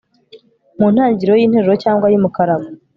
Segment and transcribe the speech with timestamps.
[0.79, 2.67] mu ntangiriro y'interuro cyangwa y'umukarago